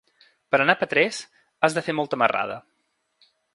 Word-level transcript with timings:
Per 0.55 0.59
anar 0.63 0.75
a 0.77 0.79
Petrés 0.79 1.19
has 1.67 1.77
de 1.77 1.85
fer 1.89 1.97
molta 2.01 2.21
marrada. 2.25 2.59